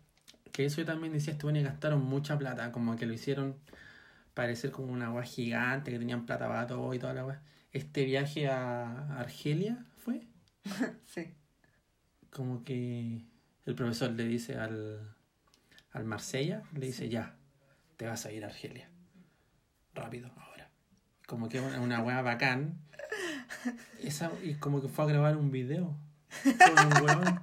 [0.51, 3.55] que eso yo también decía, este y gastaron mucha plata, como que lo hicieron
[4.37, 7.41] parecer como una wea gigante, que tenían plata para todo y toda la wea.
[7.73, 10.27] Este viaje a Argelia fue
[11.07, 11.33] Sí.
[12.31, 13.23] como que
[13.65, 15.15] el profesor le dice al,
[15.93, 17.35] al Marsella, le dice ya,
[17.97, 18.91] te vas a ir a Argelia.
[19.95, 20.69] Rápido, ahora.
[21.27, 22.79] Como que una, una wea bacán.
[24.03, 25.97] Esa, y como que fue a grabar un video
[26.43, 27.41] con un weón.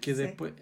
[0.00, 0.22] Que Sí.
[0.22, 0.54] después,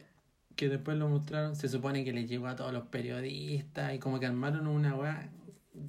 [0.56, 4.20] que después lo mostraron, se supone que le llegó a todos los periodistas y como
[4.20, 5.30] que armaron una wea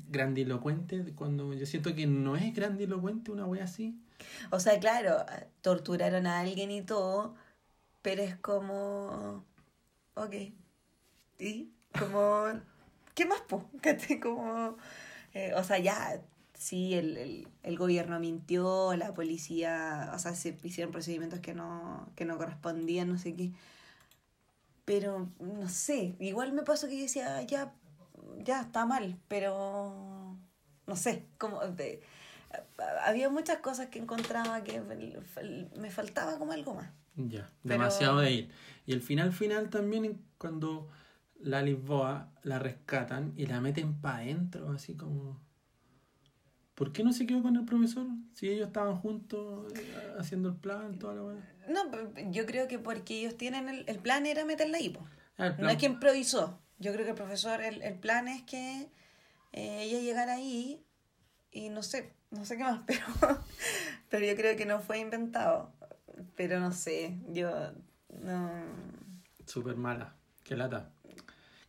[0.09, 3.95] grandilocuente cuando yo siento que no es grandilocuente una wea así.
[4.51, 5.25] O sea, claro,
[5.61, 7.35] torturaron a alguien y todo,
[8.01, 9.45] pero es como.
[10.15, 10.33] Ok.
[11.39, 11.71] ¿Y?
[11.97, 12.45] Como.
[13.13, 13.69] ¿Qué más, po?
[14.21, 14.77] Como.
[15.33, 16.21] eh, o sea, ya.
[16.53, 20.11] Sí, el, el, el gobierno mintió, la policía.
[20.15, 23.51] O sea, se hicieron procedimientos que no, que no correspondían, no sé qué.
[24.85, 26.15] Pero, no sé.
[26.19, 27.73] Igual me pasó que yo decía, ya.
[28.39, 30.37] Ya está mal, pero.
[30.87, 31.25] No sé.
[31.37, 31.61] Como.
[31.63, 32.01] eh,
[33.03, 34.81] había muchas cosas que encontraba que
[35.77, 36.89] me faltaba como algo más.
[37.15, 38.51] Ya, Pero- demasiado de ir.
[38.85, 40.89] Y el final final también cuando
[41.39, 45.39] la Lisboa la rescatan y la meten para adentro, así como...
[46.75, 48.05] ¿Por qué no se quedó con el profesor?
[48.33, 51.55] Si ellos estaban juntos eh, haciendo el plan, toda la weá.
[51.69, 51.83] No,
[52.31, 55.07] yo creo que porque ellos tienen el, el plan era meterla ahí, po.
[55.37, 56.59] Ah, No es que improvisó.
[56.77, 58.89] Yo creo que el profesor, el, el plan es que
[59.53, 60.83] eh, ella llegara ahí
[61.49, 63.05] y no sé, no sé qué más, pero,
[64.09, 65.73] pero yo creo que no fue inventado.
[66.35, 67.71] Pero no sé, yo
[68.21, 68.51] no...
[69.45, 70.15] Súper mala.
[70.43, 70.91] Qué lata.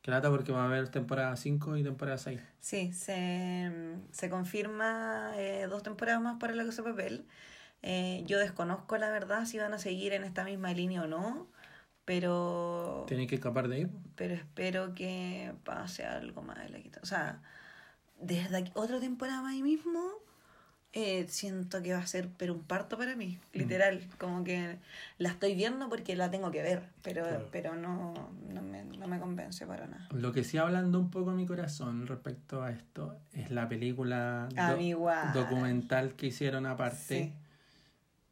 [0.06, 2.40] Qué lata porque va a haber temporada 5 y temporada 6.
[2.60, 3.72] Sí, se,
[4.12, 7.26] se confirma eh, dos temporadas más para la cosa de papel.
[7.82, 11.48] Eh, yo desconozco la verdad si van a seguir en esta misma línea o no,
[12.04, 13.88] pero, Tienen que escapar de ahí.
[14.14, 17.00] pero espero que pase algo más de la quita.
[17.02, 17.42] O sea,
[18.20, 20.00] desde aquí, otra temporada más ahí mismo,
[20.98, 24.00] eh, siento que va a ser pero un parto para mí, literal.
[24.18, 24.78] Como que
[25.18, 27.48] la estoy viendo porque la tengo que ver, pero, Claro.
[27.52, 28.14] pero no,
[28.48, 30.08] no, me, no me convence para nada.
[30.12, 35.32] Lo que sí hablando un poco mi corazón respecto a esto es la película do-
[35.34, 37.24] documental que hicieron aparte.
[37.24, 37.32] Sí,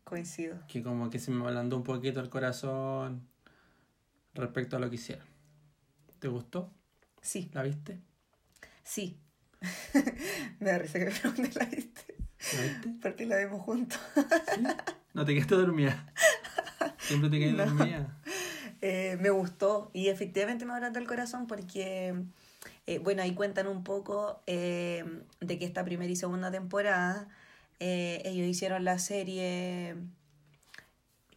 [0.04, 0.56] coincido.
[0.66, 3.28] que como que se me ablandó un poquito el corazón
[4.34, 5.26] respecto a lo que hicieron.
[6.18, 6.72] ¿Te gustó?
[7.20, 8.00] Sí, ¿La viste?
[8.82, 9.18] sí.
[10.60, 11.06] me da risa que
[11.42, 12.14] me la viste.
[12.56, 12.88] ¿La viste?
[13.02, 13.98] Porque la vimos juntos.
[14.54, 14.62] ¿Sí?
[15.12, 16.12] No te quedaste dormida.
[16.98, 17.64] Siempre te quedas No.
[17.66, 18.18] dormida.
[18.80, 22.14] Eh, me gustó y efectivamente me ablandó el corazón porque,
[22.86, 25.04] eh, bueno, ahí cuentan un poco eh,
[25.40, 27.28] de que esta primera y segunda temporada
[27.80, 29.94] ellos hicieron la serie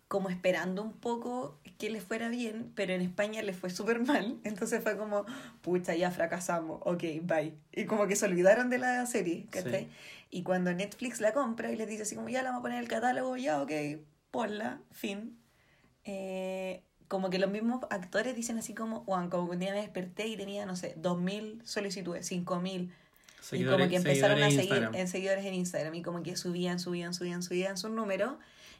[0.07, 4.37] como esperando un poco que les fuera bien, pero en España les fue súper mal,
[4.45, 5.25] entonces fue como,
[5.61, 7.53] pucha, ya fracasamos, ok, bye.
[7.73, 9.85] Y como que se olvidaron de la serie, ¿cachai?
[9.85, 9.89] Sí.
[10.29, 12.77] Y cuando Netflix la compra y les dice así como, ya la vamos a poner
[12.77, 13.71] en el catálogo, ya, ok,
[14.31, 15.39] ponla, fin.
[16.03, 19.81] Eh, como que los mismos actores dicen así como, Juan, como que un día me
[19.81, 22.91] desperté y tenía, no sé, 2.000 solicitudes, 5.000.
[23.53, 24.95] Y como que empezaron a seguir Instagram.
[24.95, 28.33] en seguidores en Instagram y como que subían, subían, subían, subían sus números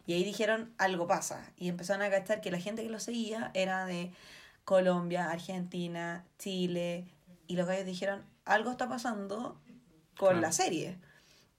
[0.05, 3.51] y ahí dijeron algo pasa y empezaron a cachar que la gente que los seguía
[3.53, 4.11] era de
[4.65, 7.05] Colombia, Argentina, Chile
[7.47, 9.57] y los gallos dijeron algo está pasando
[10.17, 10.41] con Claro.
[10.41, 10.97] la serie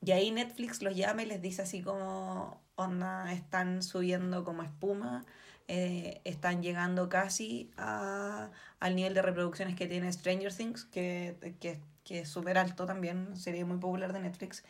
[0.01, 5.25] y ahí Netflix los llama y les dice así como onda están subiendo como espuma
[5.71, 11.79] eh, están llegando casi a, al nivel de reproducciones que tiene Stranger Things, que, que,
[12.03, 14.63] que es súper alto también, serie muy popular de Netflix.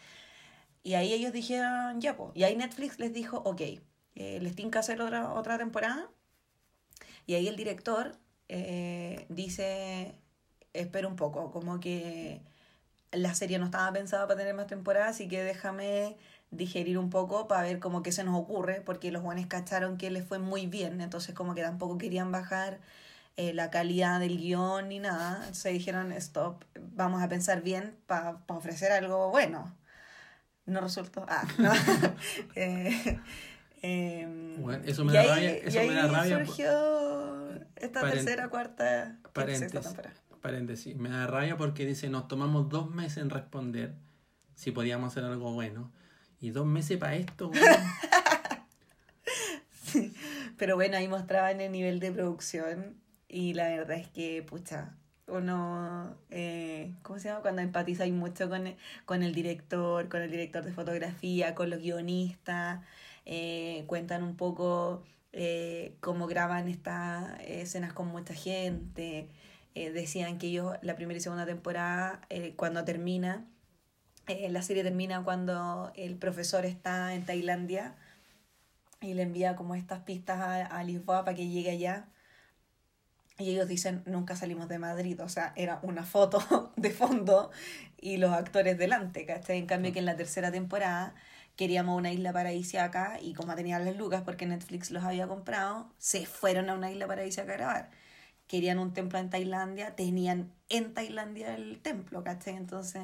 [0.83, 2.31] Y ahí ellos dijeron, ya, pues.
[2.35, 3.61] Y ahí Netflix les dijo, ok,
[4.15, 6.09] eh, les tinca hacer otra, otra temporada.
[7.25, 8.17] Y ahí el director
[8.49, 10.15] eh, dice,
[10.73, 12.41] espera un poco, como que
[13.11, 16.17] la serie no estaba pensada para tener más temporadas, así que déjame
[16.51, 20.09] digerir un poco para ver como qué se nos ocurre, porque los buenos cacharon que
[20.11, 22.79] les fue muy bien, entonces como que tampoco querían bajar
[23.37, 26.63] eh, la calidad del guion ni nada, se dijeron, stop,
[26.95, 29.75] vamos a pensar bien para ofrecer algo bueno.
[30.65, 31.25] No resultó.
[31.27, 31.71] Ah, no.
[32.55, 33.19] Eh,
[33.81, 36.45] em, Bueno, eso me y da ahí- rabia- y eso me da ahí rabia por-
[36.47, 39.17] surgió esta Paren- tercera, cuarta,
[39.55, 40.13] sexta temporada.
[40.39, 40.95] Paréntesis.
[40.95, 43.95] Me da rabia porque dice, nos tomamos dos meses en responder
[44.55, 45.91] si podíamos hacer algo bueno.
[46.41, 47.77] Y dos meses para esto, weón.
[50.57, 52.95] Pero bueno, ahí mostraban el nivel de producción
[53.27, 54.95] y la verdad es que, pucha,
[55.27, 57.41] uno, eh, ¿cómo se llama?
[57.41, 61.79] Cuando empatizáis mucho con el, con el director, con el director de fotografía, con los
[61.79, 62.81] guionistas,
[63.25, 69.29] eh, cuentan un poco eh, cómo graban estas escenas con mucha gente.
[69.75, 73.45] Eh, decían que ellos, la primera y segunda temporada, eh, cuando termina,
[74.27, 77.95] eh, la serie termina cuando el profesor está en Tailandia
[79.01, 82.07] y le envía como estas pistas a, a Lisboa para que llegue allá.
[83.37, 87.51] Y ellos dicen, nunca salimos de Madrid, o sea, era una foto de fondo
[87.97, 89.57] y los actores delante, ¿cachai?
[89.57, 91.15] En cambio que en la tercera temporada
[91.55, 96.25] queríamos una isla paradisíaca y como tenían las lucas porque Netflix los había comprado, se
[96.25, 97.91] fueron a una isla paradisíaca a grabar.
[98.49, 102.55] Querían un templo en Tailandia, tenían en Tailandia el templo, ¿cachai?
[102.55, 103.03] Entonces,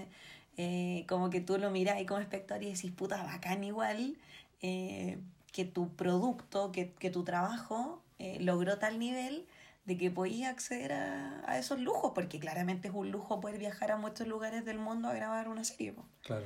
[0.58, 4.17] eh, como que tú lo miras y como espectador y decís, puta, bacán igual,
[4.62, 5.19] eh,
[5.53, 9.45] que tu producto, que, que tu trabajo eh, logró tal nivel
[9.86, 13.91] de que podías acceder a, a esos lujos, porque claramente es un lujo poder viajar
[13.91, 15.93] a muchos lugares del mundo a grabar una serie.
[15.93, 16.03] po.
[16.23, 16.45] Claro.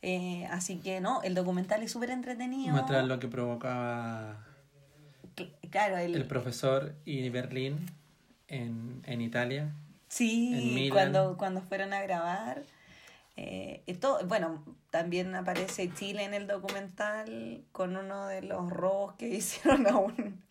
[0.00, 2.72] Eh, así que no, el documental es súper entretenido.
[2.72, 4.46] Muestra lo que provocaba
[5.36, 7.86] Cl- Claro, el, el profesor y Berlín
[8.48, 9.74] en, en Italia.
[10.52, 10.90] en sí, Milán.
[10.90, 12.62] cuando, cuando fueron a grabar.
[13.36, 19.14] eh, y todo, bueno, también aparece Chile en el documental con uno de los robos
[19.16, 20.42] que hicieron a, un,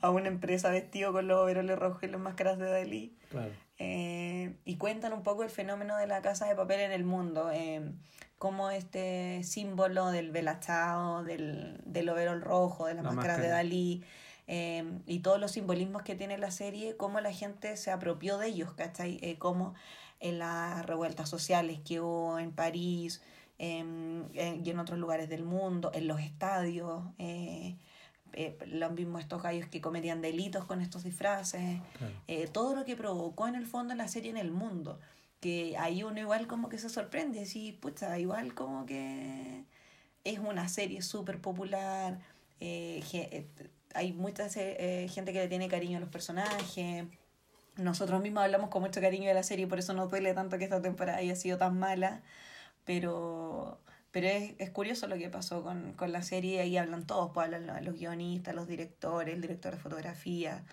[0.00, 3.16] a una empresa vestido con los overoles rojos y las máscaras de Dalí.
[3.28, 3.58] Claro.
[3.78, 7.50] Eh, y cuentan un poco el fenómeno de la casa de papel en el mundo,
[7.52, 7.82] eh,
[8.38, 13.48] como este símbolo del velachao, del, del overol rojo, de las La máscaras de máscara.
[13.48, 14.04] Dalí,
[14.46, 18.48] eh, y todos los simbolismos que tiene la serie, cómo la gente se apropió de
[18.48, 19.18] ellos, ¿cachai?
[19.22, 19.74] Eh, cómo
[20.20, 23.22] en las revueltas sociales que hubo en París
[23.58, 27.76] em, en- y en otros lugares del mundo, en los estadios, eh,
[28.32, 31.80] eh, los mismos estos gallos que cometían delitos con estos disfraces
[32.28, 34.98] eh, todo lo que provocó en el fondo la serie en el mundo.
[35.40, 39.64] Que ahí uno igual como que se sorprende, sí, pucha, igual como que
[40.24, 42.18] es una serie súper popular,
[42.60, 43.02] eh,
[43.94, 47.04] hay mucha eh, gente que le tiene cariño a los personajes,
[47.76, 50.64] nosotros mismos hablamos con mucho cariño de la serie, por eso nos duele tanto que
[50.64, 52.22] esta temporada haya sido tan mala,
[52.84, 57.30] pero, pero es, es curioso lo que pasó con, con la serie, ahí hablan todos,
[57.32, 60.64] pues hablan los, los guionistas, los directores, el director de fotografía,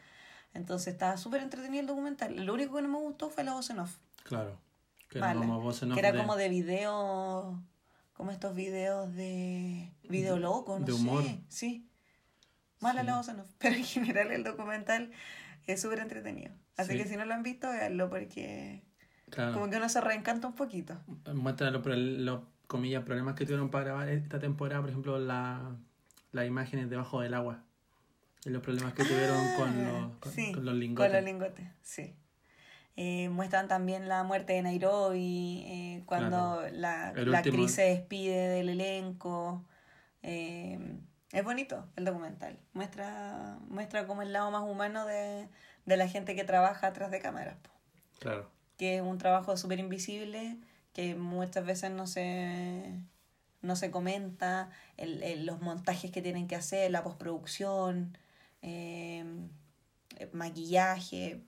[0.53, 2.35] entonces estaba súper entretenido el documental.
[2.45, 3.97] Lo único que no me gustó fue la voz en off.
[4.23, 4.57] Claro.
[5.09, 5.41] Que era Mala.
[5.41, 7.61] como voz en off que era de- como de video,
[8.13, 11.23] como estos videos de video De- loco, no de humor.
[11.23, 11.39] sé.
[11.49, 11.87] Sí.
[12.79, 13.07] Mala Sí.
[13.07, 13.47] la voz off.
[13.59, 15.11] Pero en general el documental
[15.65, 16.51] es súper entretenido.
[16.77, 16.97] Así Sí.
[16.99, 18.83] que si no lo han visto, véanlo porque
[19.29, 19.53] Claro.
[19.53, 20.97] como que uno se reencanta un poquito.
[21.33, 25.75] Muestra los, comillas, problemas que tuvieron para grabar esta temporada, por ejemplo, la,
[26.31, 27.63] las imágenes debajo del agua.
[28.45, 31.11] Y los problemas que tuvieron con los, con, Ah, Sí, con los lingotes.
[31.11, 32.13] Con los lingotes, sí.
[32.95, 36.75] Eh, muestran también la muerte de Nairobi, eh, cuando Claro.
[36.75, 39.65] la, la actriz se despide del elenco.
[40.23, 40.79] Eh,
[41.31, 42.57] es bonito el documental.
[42.73, 45.47] Muestra, muestra como el lado más humano de,
[45.85, 47.57] de la gente que trabaja atrás de cámaras.
[47.57, 47.69] po.
[48.19, 48.49] Claro.
[48.77, 50.57] Que es un trabajo súper invisible,
[50.93, 52.99] que muchas veces no se,
[53.61, 58.17] no se comenta, el, el- los montajes que tienen que hacer, la postproducción,
[58.61, 59.23] eh,
[60.17, 61.43] eh, maquillaje,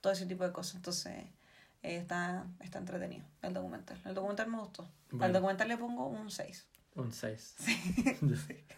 [0.00, 0.76] todo ese tipo de cosas.
[0.76, 1.14] Entonces,
[1.82, 4.00] eh, está, está entretenido el documental.
[4.04, 4.82] El documental me gustó.
[5.12, 5.34] Al Bueno.
[5.34, 6.66] documental le pongo un 6.
[6.94, 7.56] Un 6.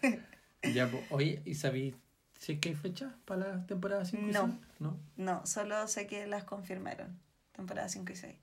[0.73, 1.95] ya, pues, oye, ¿y sabí
[2.39, 4.45] si es que hay fecha para la temporada 5 y No.
[4.47, 4.59] 6?
[4.79, 4.99] No.
[5.17, 7.19] No, solo sé que las confirmaron.
[7.53, 8.35] Temporada 5 y 6.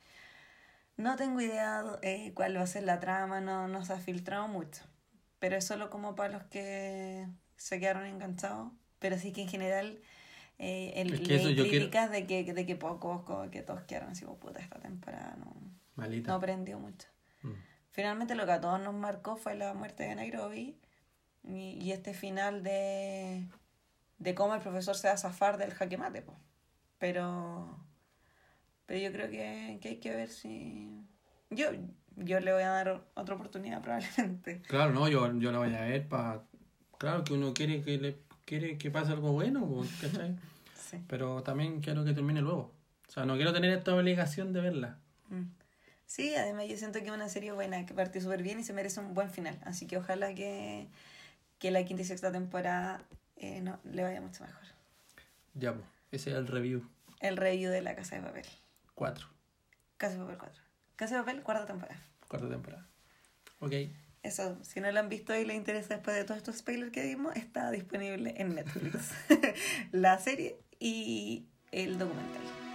[0.97, 4.49] No tengo idea eh, cuál va a ser la trama, no, no se ha filtrado
[4.49, 4.83] mucho.
[5.39, 7.27] Pero es solo como para los que
[7.57, 8.73] se quedaron enganchados.
[8.99, 10.01] Pero sí que en general
[10.59, 13.83] eh, el, Es que eso yo quiero- críticas de, que, de que pocos, que todos
[13.83, 15.55] quedaron así como puta esta temporada no,
[15.95, 16.29] Malita.
[16.33, 17.07] no aprendió mucho.
[17.43, 17.53] Mm.
[17.93, 20.77] Finalmente lo que a todos nos marcó fue la muerte de Nairobi
[21.49, 23.47] y, y este final de,
[24.19, 26.23] de cómo el profesor se va a zafar del jaque mate.
[26.23, 26.37] po.
[26.99, 27.79] Pero,
[28.87, 31.03] pero yo creo que, que hay que ver si...
[31.51, 31.71] Yo,
[32.17, 34.61] yo le voy a dar otra oportunidad probablemente.
[34.63, 36.43] Claro, no, yo, yo la voy a ver para...
[36.99, 40.37] Claro que uno quiere que le quiere que pase algo bueno, pues, ¿cachai?
[40.89, 41.05] Sí.
[41.07, 42.73] Pero también quiero que termine luego.
[43.07, 44.99] O sea, no quiero tener esta obligación de verla.
[45.29, 45.43] Mm.
[46.07, 48.73] Sí, además yo siento que es una serie buena, que partió súper bien y se
[48.73, 49.59] merece un buen final.
[49.67, 50.89] Así que ojalá que,
[51.59, 53.03] que la quinta y sexta temporada
[53.37, 54.63] eh, no, le vaya mucho mejor.
[55.55, 56.89] Ya, pues, ese es el review.
[57.21, 58.47] El review de La Casa de Papel.
[58.95, 59.29] 4,
[59.97, 60.63] Casa de Papel 4.
[60.97, 62.03] Casa de Papel, cuarta temporada.
[62.29, 62.87] cuarta temporada.
[63.61, 63.73] Ok,
[64.23, 67.03] eso, si no lo han visto y les interesa después de todos estos spoilers que
[67.03, 69.13] dimos, está disponible en Netflix.
[69.93, 72.68] la serie y el documental.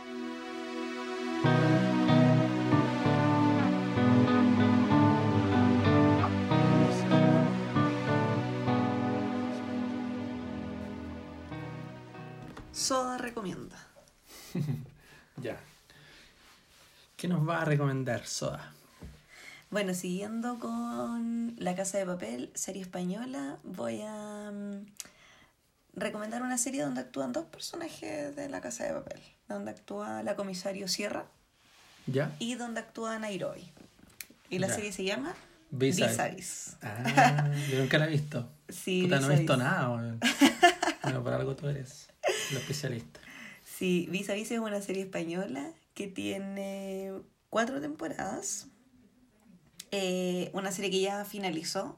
[12.94, 13.76] Soda recomienda.
[15.38, 15.58] Ya.
[17.18, 18.72] ¿Qué nos va a recomendar Soda?
[19.72, 24.86] Bueno, siguiendo con La Casa de Papel, serie española, voy a mm,
[25.96, 30.36] recomendar una serie donde actúan dos personajes de La Casa de Papel, donde actúa la
[30.36, 31.26] comisario Sierra
[32.06, 32.36] ¿Ya?
[32.38, 33.72] y donde actúa Nairobi.
[34.52, 34.76] Y la Ya.
[34.76, 35.34] serie se llama
[35.72, 36.30] Vis a.
[36.84, 38.48] Ah, yo nunca la he visto.
[38.70, 39.64] Sí, Puta, no he visto Vis.
[39.64, 40.16] nada.
[41.04, 42.13] Bueno, por algo tú eres
[42.54, 43.20] la especialista.
[43.64, 47.12] Sí, Vis a Vis es una serie española que tiene
[47.50, 48.68] cuatro temporadas.
[49.92, 51.98] Eh, una serie que ya finalizó.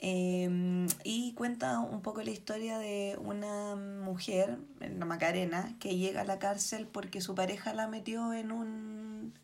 [0.00, 6.24] Eh, y cuenta un poco la historia de una mujer, la Macarena, que llega a
[6.24, 9.34] la cárcel porque su pareja la metió en un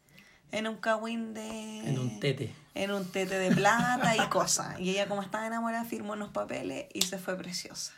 [0.52, 2.54] en un cagüín de En un tete.
[2.76, 4.78] en un tete de plata y cosas.
[4.78, 7.92] Y ella como estaba enamorada firmó unos papeles y se fue preciosa.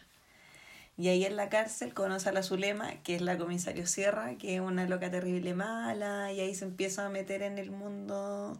[0.98, 4.54] Y ahí en la cárcel conoce a la Zulema, que es la comisario Sierra, que
[4.56, 8.58] es una loca terrible mala, y ahí se empieza a meter en el mundo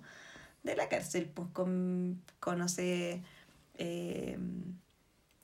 [0.62, 3.22] de la cárcel, pues con, conoce
[3.79, 4.38] eh,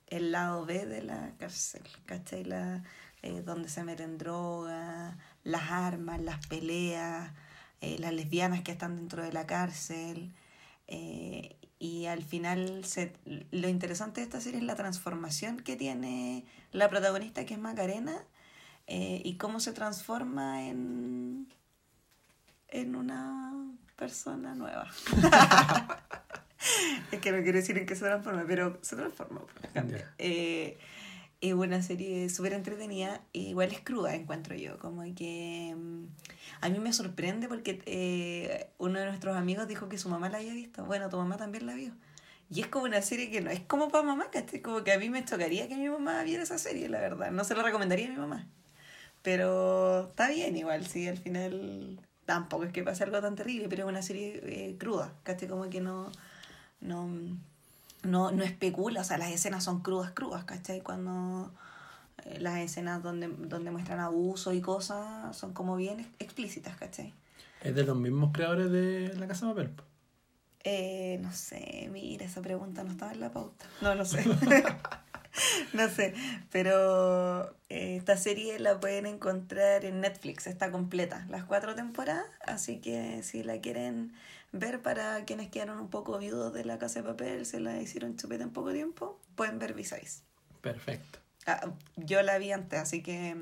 [0.09, 2.45] el lado B de la cárcel, ¿cachai?
[2.45, 2.83] La,
[3.23, 7.33] eh, donde se meten drogas, las armas, las peleas,
[7.81, 10.33] eh, las lesbianas que están dentro de la cárcel.
[11.83, 13.13] Y al final se,
[13.51, 18.15] lo interesante de esta serie es la transformación que tiene la protagonista que es Macarena
[18.87, 21.49] eh, y cómo se transforma en,
[22.69, 23.53] en una
[23.97, 24.89] persona nueva.
[27.11, 29.41] es que no quiero decir en qué se transforma, pero se transforma.
[30.19, 30.79] Eh,
[31.43, 36.05] es una serie súper entretenida, igual es cruda, encuentro yo, como que mm,
[36.61, 40.39] a mí me sorprende porque eh, uno de nuestros amigos dijo que su mamá la
[40.39, 41.93] había visto, bueno, tu mamá también la vio.
[42.49, 44.63] Y es como una serie que no es como para mamá, ¿cachai?
[44.63, 47.31] Como que a mí me chocaría que mi mamá viera esa serie, la verdad.
[47.33, 48.47] No se la recomendaría a mi mamá.
[49.23, 53.85] Pero está bien igual, sí, al final tampoco es que pase algo tan terrible, pero
[53.85, 55.49] es una serie eh, cruda, ¿cachai?
[55.49, 56.13] Como que no,
[56.81, 57.09] no,
[58.03, 60.81] no, no especula, o sea, las escenas son crudas, crudas, ¿cachai?
[60.83, 61.53] Cuando
[62.25, 67.13] eh, las escenas donde, donde muestran abuso y cosas son como bien ex- explícitas, ¿cachai?
[67.63, 69.71] Es de los mismos creadores de La Casa de Papel.
[70.65, 73.67] Eh, no sé, mira, esa pregunta no estaba en la pauta.
[73.81, 74.25] No, no sé.
[75.73, 76.15] no sé,
[76.51, 82.79] pero eh, esta serie la pueden encontrar en Netflix, está completa, las cuatro temporadas, así
[82.79, 84.13] que si la quieren
[84.53, 88.17] ver para quienes quedaron un poco viudos de la casa de papel, se la hicieron
[88.17, 90.23] chupeta en poco tiempo, pueden ver Visáis.
[90.61, 91.19] Perfecto.
[91.47, 93.37] Ah, yo la vi antes, así que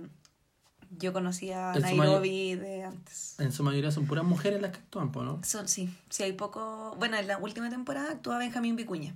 [0.90, 3.38] yo conocía a Nairobi de antes.
[3.38, 5.40] En su mayoría son puras mujeres las que actúan, ¿no?
[5.44, 6.94] Son, sí, sí hay poco...
[6.98, 9.14] Bueno, en la última temporada actúa Benjamín Vicuña.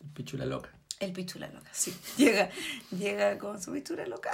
[0.00, 0.70] El pichula loca.
[1.00, 1.96] El pichula loca, sí.
[2.18, 2.50] Llega,
[2.90, 4.30] llega con su pichula loca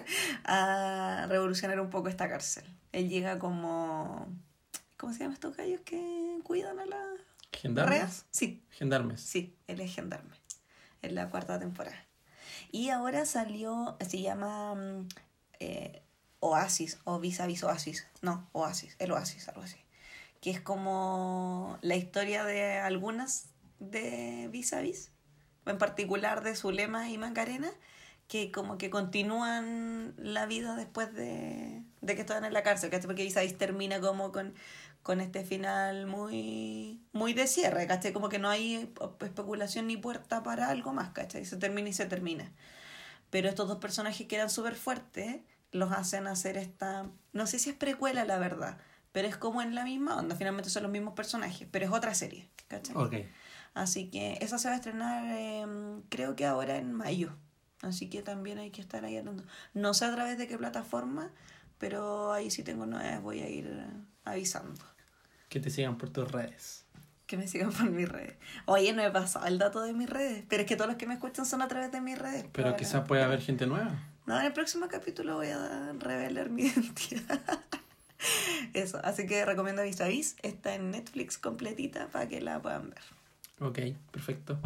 [0.44, 2.64] a revolucionar un poco esta cárcel.
[2.92, 4.28] Él llega como...
[4.98, 7.20] ¿Cómo se llaman estos gallos que cuidan a las
[7.52, 7.98] ¿Gendarmes?
[7.98, 8.26] reas?
[8.30, 9.22] Sí, Gendarmes.
[9.22, 10.36] sí, él es gendarme.
[11.00, 12.04] En la cuarta temporada.
[12.70, 15.08] Y ahora salió, se llama mm,
[15.60, 16.02] eh,
[16.40, 18.06] Oasis o Vis a Vis Oasis.
[18.20, 19.78] No, Oasis, el Oasis, algo así.
[20.42, 23.46] Que es como la historia de algunas
[23.78, 25.10] de Vis a Vis,
[25.66, 27.70] en particular de Zulema y Macarena,
[28.28, 33.06] que como que continúan la vida después de, de que están en la cárcel, ¿cachai?
[33.06, 34.54] Porque Vis termina como con,
[35.02, 38.12] con este final muy, muy de cierre, ¿cachai?
[38.12, 41.44] Como que no hay especulación ni puerta para algo más, ¿cachai?
[41.44, 42.52] Se termina y se termina.
[43.30, 45.40] Pero estos dos personajes que eran súper fuertes,
[45.72, 47.10] los hacen hacer esta...
[47.32, 48.78] No sé si es precuela, la verdad,
[49.10, 50.36] pero es como en la misma onda.
[50.36, 52.94] Finalmente son los mismos personajes, pero es otra serie, ¿cachai?
[52.96, 53.14] Ok.
[53.74, 57.36] Así que esa se va a estrenar, em, creo que ahora en mayo.
[57.82, 59.44] Así que también hay que estar ahí atento.
[59.74, 61.30] No sé a través de qué plataforma,
[61.78, 63.84] pero ahí sí tengo nuevas, voy a ir
[64.24, 64.84] avisando.
[65.48, 66.84] Que te sigan por tus redes.
[67.26, 68.36] Que me sigan por mis redes.
[68.66, 71.06] Oye, no he pasado el dato de mis redes, pero es que todos los que
[71.06, 72.46] me escuchan son a través de mis redes.
[72.52, 73.92] Pero quizás puede haber gente nueva.
[74.26, 77.40] No, en el próximo capítulo voy a revelar mi identidad.
[78.74, 80.36] Eso, así que recomiendo Vis a Vis.
[80.42, 83.02] Está en Netflix completita para que la puedan ver.
[83.60, 83.78] Ok,
[84.10, 84.58] perfecto.